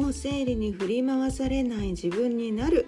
[0.00, 2.86] も生理に振り回されない自分になる。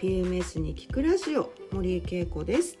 [0.00, 2.78] PMS に聞くラジオ森井恵子です。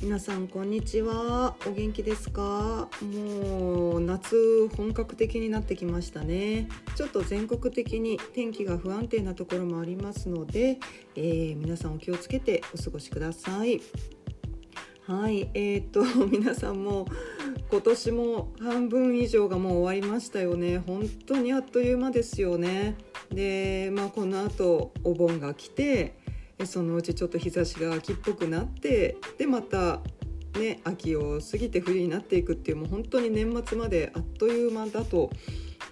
[0.00, 1.54] 皆さんこんにちは。
[1.66, 2.88] お元気ですか？
[3.02, 6.68] もう夏本格的になってきましたね。
[6.96, 10.78] ちょっと全国的に天気が不安定なところもありますので、
[11.14, 13.82] えー、皆さんお気をつけてお過ごしください。
[15.06, 17.06] はいえー、っ と皆さんも
[17.70, 20.78] 今年も半分以上がもう終わりましたよね。
[20.78, 22.96] 本当にあっという間ですよね。
[23.30, 26.16] でまあこのあとお盆が来て
[26.64, 30.00] そのうちちょっと日差しが秋っぽくなってでまた
[30.58, 35.30] ね秋を過ぎて冬になっていくっていうもう本当に年末まであっという間だと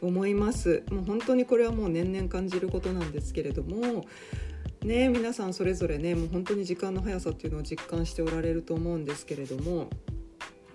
[0.01, 0.83] 思います。
[0.91, 4.07] もう本当にこれはもう年々感じることなんですけれども
[4.83, 9.91] ね皆さんそれぞれねもう本当に時間の速さっていうのを実感しておられると思うんですけれども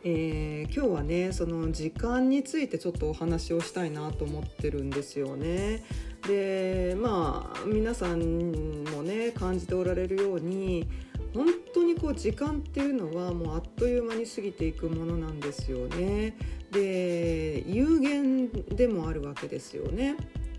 [0.03, 5.83] えー、今日はねその時間についてちょっとお話をしたいなと思ってるんですよね。
[6.27, 10.87] でまあ皆さんもね感じておられるように
[11.33, 16.35] 本当にこう時間っていうのはもうあっという間に過ぎていくものなんですよね。
[16.71, 20.15] で有限でもあるわけですよね。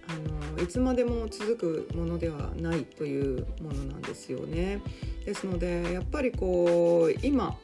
[0.09, 4.81] あのいつまでも続くものではないというものなんですよね。
[5.25, 7.57] ですのでやっぱりこう今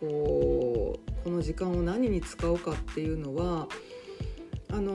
[0.00, 3.68] こうこの時間を何に使うかっていうのは
[4.72, 4.92] あの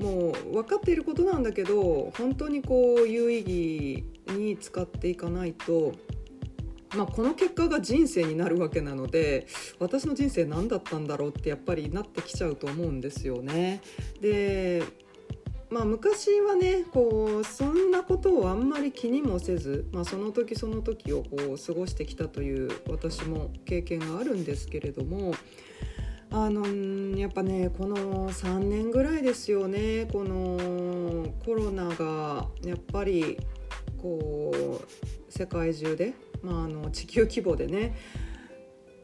[0.00, 3.40] もう分かっていることなんだけど本当にこう有意
[4.26, 5.92] 義に使っていかないと、
[6.96, 9.46] まあ、この結果が人生になるわけなので
[9.78, 13.82] 私の人生何だったんだろうってやっぱりなってきちゃうと思うんですよね。
[14.20, 14.82] で
[15.70, 25.32] まあ、昔はねこうそんなことをあんまり気にもせず、まあ、その時その時をこう過ごしてきたという私も経験があるんですけれども
[26.32, 33.38] あのやっぱねこの3年ぐらいですよねこのコロナがやっぱり
[34.02, 37.96] こう世界中で、まあ、あの地球規模でね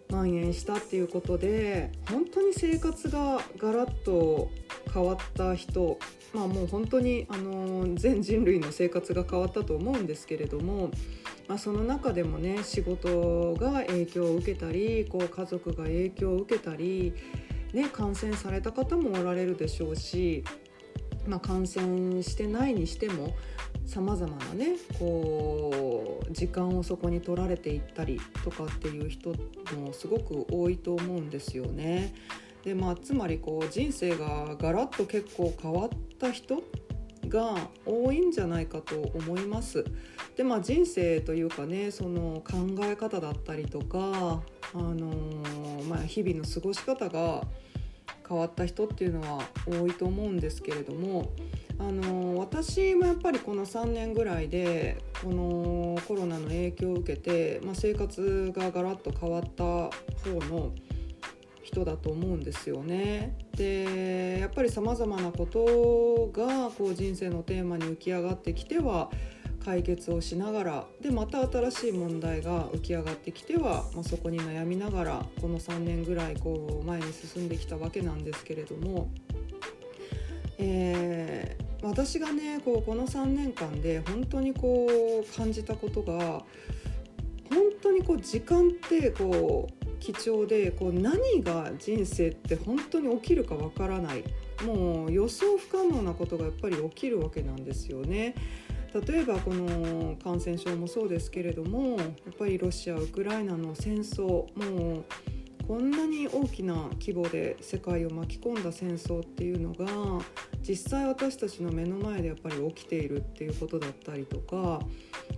[0.08, 4.50] 蔓延したっていうことで本当に生活がガラッと
[4.92, 5.98] 変わった人
[6.32, 10.90] まあもう本当にあの全人類の生活が変わったと思うんですけれども
[11.48, 17.14] まあ、その中でもね仕事が影響を受けたりこう家族が影響を受けたり、
[17.72, 20.44] ね、感染された方もおられるでしょうし、
[21.26, 23.36] まあ、感染してないにしても
[23.86, 32.14] さまざまなねこう時間をそこに取られていったりとかっていう人もすごく多いと思うんですよね。
[32.64, 35.88] でまあ、つまりこう人生がガラッと結構変わっ
[36.18, 36.64] た人
[37.28, 39.84] が多いんじゃないかと思います。
[40.36, 44.42] でまあ人生というかねその考え方だったりとか、
[44.74, 47.46] あのー、まあ、日々の過ごし方が
[48.26, 51.32] 変わった人っていうのは多いと思うんですけれども、
[51.78, 59.90] あの、私もやっぱりこの3年ぐらいでこのコロナの影響を受けて、まあ、生活がガラッと変わった方
[60.50, 60.72] の
[61.66, 63.36] 人だと思うんですよね。
[63.56, 69.10] でやっぱりさまざまなことがこう人生のテーマに浮き上がってきては
[69.66, 79.10] 解決をしながらでまた新しい問題が浮き上がってきては、まあ、そこに悩みながらこの3年ぐらいこう前に進んできたわけなんですけれども、
[80.58, 86.44] えー、私がねこうこの3年間で本当にこう感じたことが
[87.50, 94.22] 本当にこう時間ってこう貴重でこう何が人生って本当に起きるかわからない
[94.64, 98.36] もう予想不可能なことがやっぱり起きるわけなんですよね。
[99.00, 102.08] 例えばこの感染症もそうですけれどもやっ
[102.38, 104.22] ぱりロシア・ウクライナの戦争
[104.54, 105.04] もう
[105.66, 110.24] こんなに大きな規模で世界を巻き込んだ戦争っていうのが
[110.62, 114.80] 実際私たちの目の前でやっぱり起きているっていうことだったりとか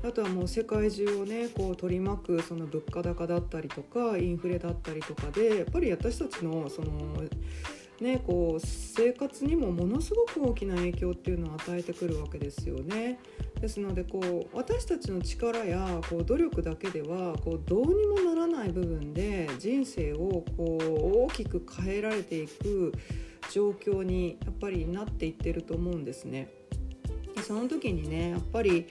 [0.06, 6.90] あとはもう世界中をねこう取り巻くその物価高だったりとかインフレだったりとかでやっぱり私たちのその
[8.00, 13.18] ね、こう生活にもものすごく大きな影響っていうのを与えてくるわけですよね。
[13.60, 22.92] ですのでこう私たちの力やこう努力だけではこうどうにもならない部分で人生をこう大きく変えられていく
[23.50, 26.48] 状況にやっぱりなっていってると思うんですね。
[27.42, 28.86] その時にねやっぱり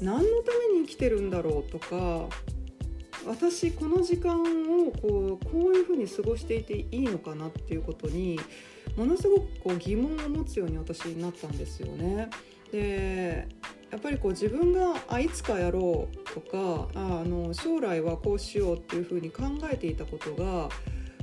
[0.00, 2.28] 何のために生きてるんだろうとか
[3.26, 8.38] 私この時間をこうこういうふうに過ごしていていいのかなっていうことに
[8.96, 12.28] ものすごくこう疑問を持つように私になったんですよね。
[12.72, 13.48] で
[13.90, 20.68] やっぱりこう自分があいつかやろうとかあの将来はこうしようっていうふうに考えていたことが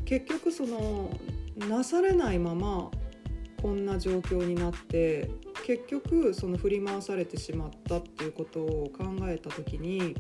[0.06, 1.12] 結局その
[1.70, 2.90] なされないまま
[3.62, 5.30] こんな状況になって
[5.66, 10.16] 結局その振り回されてしまったっていうことを考えた時に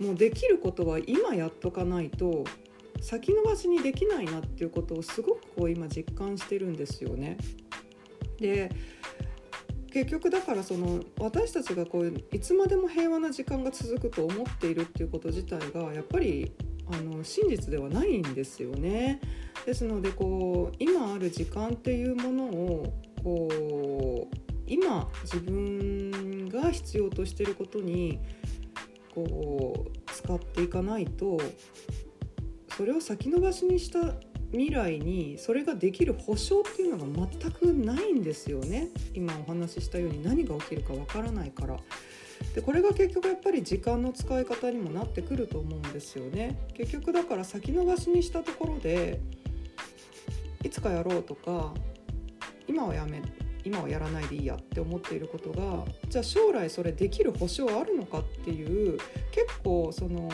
[0.00, 2.44] もうできることは今やっとかないと
[3.00, 7.36] 先延ばしにできないなっていうことをすごくこう今実感してるんですよね。
[8.38, 8.70] で
[9.90, 16.52] 結局だからその私たちがこういつまでも平和な時間が続くと思っているっていうこと自体がやっぱり
[16.92, 19.20] あの真実ではないんですよね。
[19.64, 28.18] ですのでこう今ある時間っていうものをこう今自分が必要としてることに
[29.16, 31.40] こう使っていかないと
[32.76, 34.14] それを先延ばしにした
[34.52, 41.78] 未来にそれができる保証っていうのが全くないんですよね今お話ししたように何が起きるかわからないから。
[42.54, 46.58] でこれが結局やっぱり時間の使い方にもなってくると思うんですよね。
[46.74, 49.20] 結局だから先延ばしにしたところで
[50.62, 51.72] いつかやろうとか
[52.68, 53.22] 今はやめ
[53.66, 58.96] 今はやらないでいいやって思っていることがじゃあ将来それできる保証あるのかっていう
[59.32, 60.30] 結構その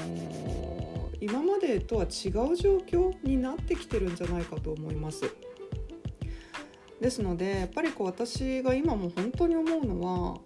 [1.19, 2.11] 今までとは違う
[2.55, 5.25] 状況になってきてるんじゃないかと思います。
[7.01, 10.39] ですのでやっぱりこう私が今も本当に思うのは、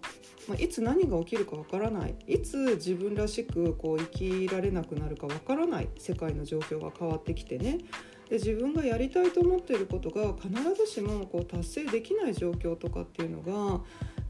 [0.47, 2.15] ま、いつ何が起きるかわからない。
[2.25, 5.89] いつ自分らしくこう生きられなくなるかわからない。
[5.99, 7.79] 世界の状況が変わってきてね。
[8.29, 13.81] で自分がやりたいと思っていることが必ずしもこう達成できない状況とかっていうのが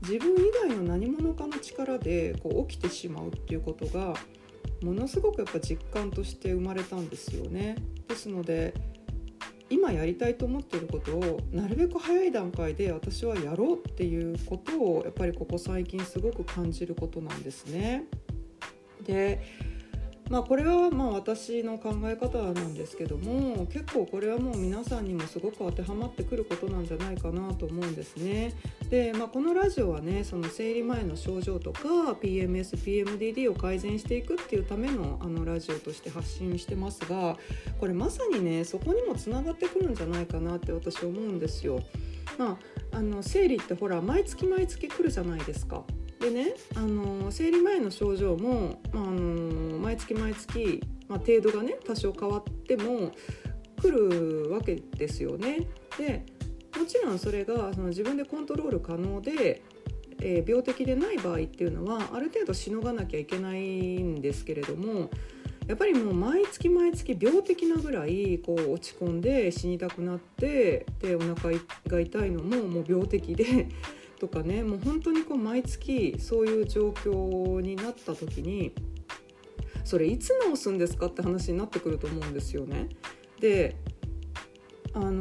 [0.01, 4.13] 自分以外の何者かの力でこう起きてしまうっていうことが
[4.83, 7.75] ものすごくやっぱ実感として生まれたんですよね。
[8.07, 8.73] ですので
[9.69, 18.05] 今やりたいと思っていることをなるべく早い段階で私はやろうっていうことをやっぱりここ最近すごく感じることなんですね。
[19.05, 19.41] で
[20.29, 28.53] まあ、これはまあ私の考え方なんですけども結構これはもう皆さんにもすごく当てはまってくることなんじゃないかなと思うんですね。
[28.89, 31.79] で、まあ、このラジオはねその生理前の症状とか
[32.21, 37.37] PMSPMDD を改善していくっていうためのあのラジオとして発信してますが
[37.79, 41.81] これまさにねそこにもつながってくるんじゃないかなって私思うんですよ。
[42.37, 42.57] ま
[42.91, 45.83] あ、あの生理ってほら毎月毎月来るじゃないですか。
[46.19, 53.13] でね、あの生理前の症状も、まあ、あの毎月毎月、まあ、程度がね多少変わっても
[53.81, 55.65] 来るわけですよね。
[55.97, 56.25] で
[56.77, 59.63] もちろんそれがその自分でコントロール可能で、
[60.21, 65.09] えー、病的でない場合っていうのはある程度しのがなきゃいけないんですけれども
[65.67, 71.57] やっぱりもう毎月毎月病的なぐらいこう落ち込んで死にたくなってでお腹
[71.87, 73.69] が痛いのももう病的で
[74.19, 78.73] とかねもう本当にこう毎月そういう状況になった時に
[79.87, 82.89] それいつ治すんですかって話になってくると思うんですよね。
[83.39, 83.77] で
[84.93, 85.13] あの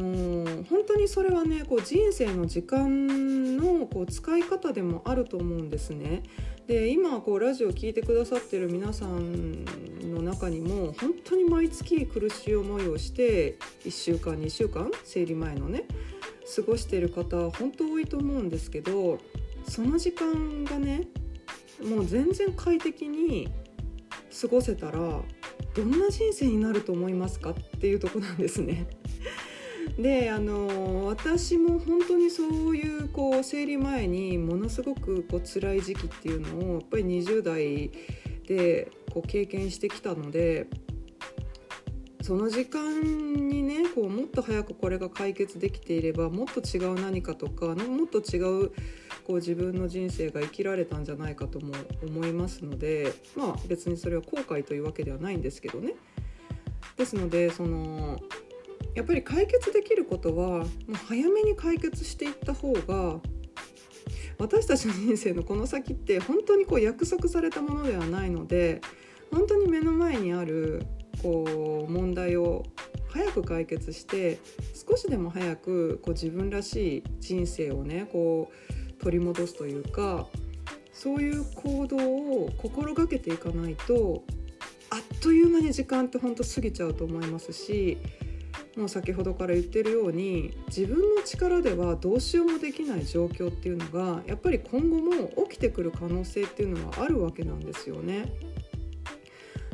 [0.44, 6.24] ー、本当にそれはねこう人生の時間のこう使い方でもあると思うんですね。
[6.66, 9.64] で今こうラジオ聴いてくださってる皆さん
[10.02, 15.84] の中にも本当に毎月苦しい思いをして1週間2週間生理前のね
[16.56, 19.20] 過ごしてる方本当多いと思うんですけど
[19.68, 21.02] その時間がね
[21.84, 23.48] もう全然快適に
[24.40, 24.98] 過ごせたら
[25.74, 28.86] どんな人生になると思いますかっていうとこなんですね。
[29.98, 37.90] であの私も本当にそういうこう生理前にものすごくこう辛い時期っていうのをやっぱり20代
[38.46, 40.66] でこう経験してきたので
[42.26, 43.02] その時間
[43.48, 48.70] にねこうもっと早くこれが解決できていればもっと違う何かとかもっと違う
[49.24, 55.94] こう自分の人生が生きられたんじゃないかとも思いますのでまあ別にそれは後悔というわけではないんですけどね。
[56.96, 58.18] ですのでその
[58.96, 63.20] やっぱり解決できることはもう早めに解決していった方が
[64.40, 68.80] 私たちの人生のこの先って本当にこう約束されたものではないので
[69.30, 70.86] 本当に目の前にある
[71.22, 72.64] こう問題を
[73.08, 74.38] 早く解決して
[74.88, 78.50] 少しでも早くこう自分らしい人生をねこ
[79.00, 80.26] う取り戻すというか
[80.92, 84.24] そういう行動を心がけていかないと
[84.90, 87.98] あっという間に時間ってほんと過ぎちゃうと思いますし
[88.76, 98.32] もう先ほどから言ってるように自分の力ではどうしようもできない状況っていうのがやっぱり今後も起きてくる可能性っていうのはあるわけなんですよね。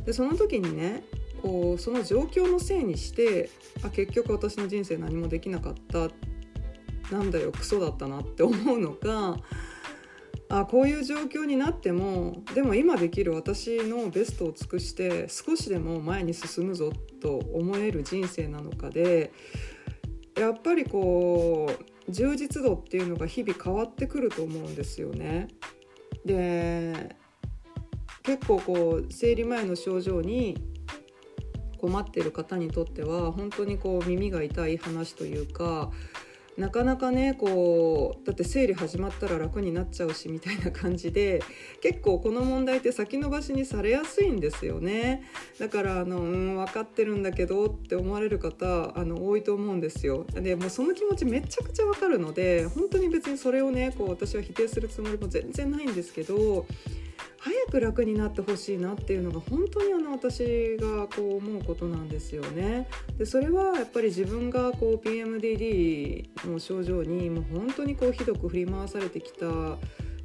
[0.04, 1.04] でその時にね
[1.42, 3.50] こうその状況のせいにして
[3.82, 6.08] あ結局私の人生何もできなかった
[7.14, 9.36] なんだよクソだったなって思うのか
[10.48, 19.32] あこういう状況になってもでも今できる私のベストを尽くして少しでも前に進むぞと思える人生なのかで
[20.38, 21.70] やっぱりこ
[22.08, 25.48] う充実度っていうのが日々変わってくると思うんですよね。
[26.24, 27.16] で
[28.22, 30.71] 結構こう生理前の症状に
[31.82, 35.90] 困っている方にとっては本当にこう耳が痛い話というか
[36.56, 41.42] なかなかねこうだって生理始まったら楽になっちゃうしみたいな感じで
[41.82, 45.24] 結構この問題って先延ばしにされやすいんですよね。
[45.58, 50.24] だからあのうん分かってるんだけどって思われる方あの多いと思うんですよ。
[50.34, 56.66] でもうその気持ちめちゃくちゃ分かるので本当に別にそれをねこう私は否定するつもりも全然ないんですけど
[57.42, 62.86] 早く楽になってほしいなっていうのが本当にあの私がこう思うことなんですよね。
[63.18, 69.46] でそれはやっぱり自分がこう PMDD の症状にもう本当にこうひどく振り回されてきた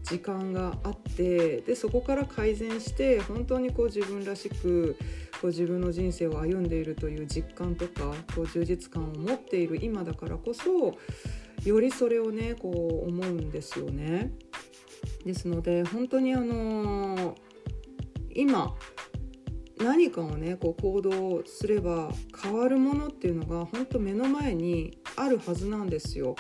[0.04, 4.96] 時間があってでそこから改善して本当にこう自分らしく
[5.42, 10.96] こう自分の人生を歩んでいるという実感とかこう充実感を持っている今だからこそ
[11.66, 14.32] よりそれをねこう思うんですよね。
[15.28, 17.36] ですので本当にあの
[18.34, 18.74] 今
[19.78, 22.10] 何かをねこう行動すれば
[22.42, 26.36] 変わるものっていうのが本当目の前にあるはずなんですよ。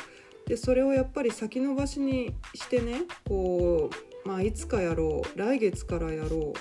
[0.47, 3.89] でそれをやっぱり先延ばしにしてねこ
[4.25, 6.53] う、まあ、いつかやろう来月からやろ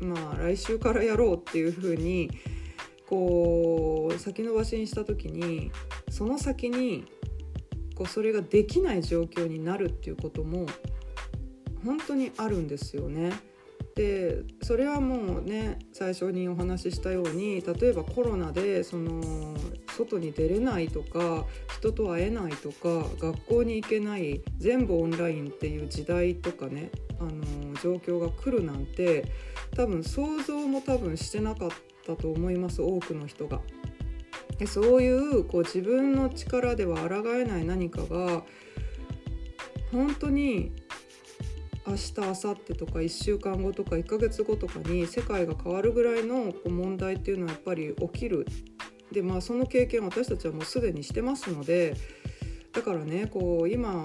[0.00, 2.30] うまあ来週からやろうっていうふうに
[3.06, 5.72] こう先延ばしにした時に
[6.10, 7.06] その先に
[7.94, 10.66] こうそれができない状況になるっていうことも
[11.84, 13.32] 本当にあるんですよね。
[13.94, 19.54] でそれはもうね最初にお話ししたように例えばコロナでその
[19.88, 21.46] 外に出れないとか
[21.78, 29.24] 人と会えないとか学校に行けない全部オンラインっていう時代とかねあの状況が来るなんて
[29.74, 31.70] 多分想像も多分してなかっ
[32.06, 33.60] たと思います多くの人が。
[34.58, 38.42] でそういうこう自分の力では抗えない何かが
[39.92, 40.72] 本当に
[41.90, 48.46] 明日明後日とか1週間後とか1ヶ月後とかに世界が変わるぐらいのこう問題っていうのはやっぱり起きる
[49.12, 51.94] でまあその経験私たちはもうすでにしてますので
[52.72, 54.04] だからねこう今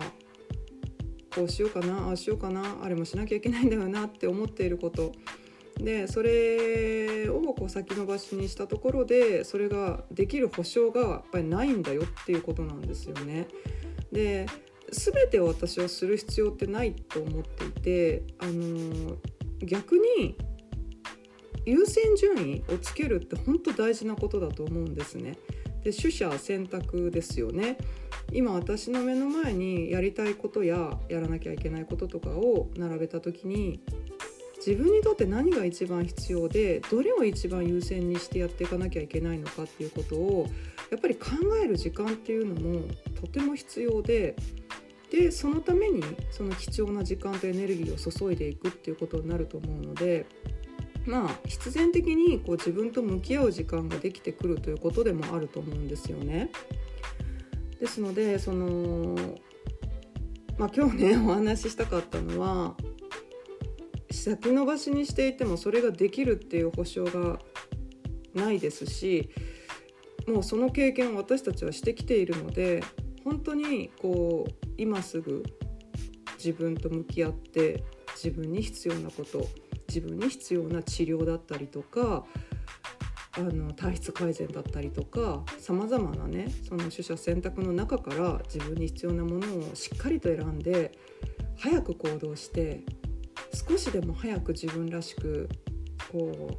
[1.36, 5.14] こうしようかなああしようかなあれもしなきゃいけないんだよなって思っていること
[5.78, 13.48] でそれをこう先延ばしにしたところでそれができる保証がやっぱりないんだよっていうことなんですよね。
[14.12, 14.46] で
[14.92, 19.18] 全てを私はする必要ってないと思っていて、あの
[19.64, 20.36] 逆に
[21.66, 25.38] 優先順位をつけるって本当大事なことだと思うんですね。
[25.84, 27.78] で取捨選択ですよね
[28.32, 33.82] 今私の目の前にやりたいことややらなきゃいけないこととかを並べた時に
[34.58, 40.48] 自分にとって何が一番必要でどれを一番優先にしてやっていかなきゃいけないのかっていうことを
[40.92, 41.30] やっぱり考
[41.64, 42.82] える時間っていうのも
[43.20, 44.36] とても必要で
[45.12, 46.02] でそのために
[46.32, 50.26] その貴重な時間とエネルギーを注いでいくっていうことになると思うので
[51.06, 56.50] まあ必然的にこう自分と向き合う時間ができてくるということでもあると思うんですよね。
[57.80, 59.16] ですのでその、
[60.58, 62.78] まあ、今日ね お話ししたかったのは
[64.12, 67.42] 先延ばしにしていてもそれができるっていう保証が
[68.34, 69.30] ないですし
[70.28, 72.84] もうその経験を私たちはしてきているので
[73.24, 75.44] 本当にこう今すぐ
[76.44, 77.84] 自分と向き合って
[78.16, 79.48] 自分に必要なこと
[79.88, 82.26] 自分に必要な治療だったりとか
[83.34, 90.98] あの体質改善だったりとかさまざまなねその取捨選択の中から自分に必要なものをしっかりと選んで
[91.60, 92.82] 早く行動して
[93.54, 95.48] 少しでも早く自分らしく
[96.12, 96.58] こ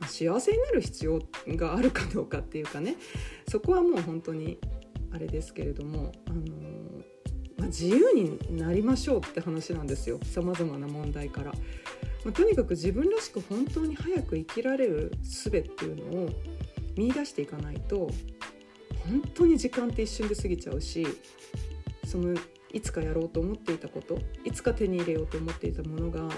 [0.00, 2.96] う幸せになる必要があるかどうかっていうかね
[3.46, 4.58] そこはもう本当に
[5.14, 6.91] あれですけれども、あのまあ、
[7.72, 11.52] 自由になりましょうって話なんですよさまざまな問題から。
[12.24, 16.28] まあ、とにかく自分らしく本当に早く生きられる術っていうのを
[16.96, 18.10] 見出していかないと
[19.08, 21.04] 本当に時間って一瞬で過ぎちゃうし
[22.06, 22.38] その
[22.72, 26.28] いつかやろうと思っていたこといつか手に入れようと思っていたものが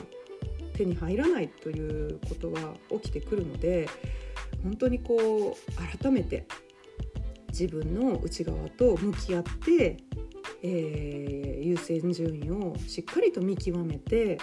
[0.75, 3.87] 手に入らないということは起きてくるので
[4.62, 6.47] 本当にこう改めて
[7.49, 9.97] 自分の内側と向き合って、
[10.66, 14.38] えー、優先順位をしっかりと見極めて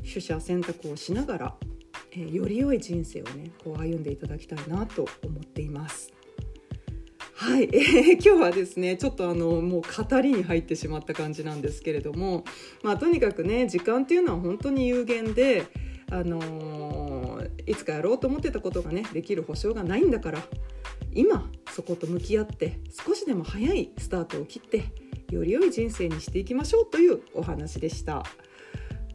[0.00, 1.54] 取捨選択をしながら、
[2.12, 6.12] えー、より良い人生をねこう歩んでいただきたいなと思っています。
[7.36, 12.44] はい、えー、今日はですねちょっとあのもう語りに入ってしまった感じなんですけれども、
[12.82, 15.66] まあ、とにかくね時間っていうのは本当に有限で、
[16.10, 20.40] あのー、いつかやろうと思ってたことがねできる保証がないんだから
[21.12, 28.24] 今そこと向き合って少しでも早いスタートを切ってより良い人生にしていきましょうというお話でした。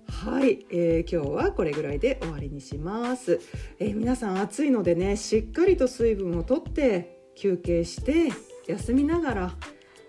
[0.08, 3.39] はい、えー、今日はこれぐらいで終わりにします、
[3.80, 8.32] えー、皆さん暑いのでねしっかりと水分をとって休憩して
[8.68, 9.51] 休みながら、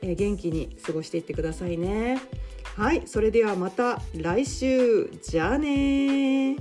[0.02, 2.21] えー、元気に過ごしていってくださいね。
[2.76, 5.11] はいそれではまた来週。
[5.23, 6.56] じゃあね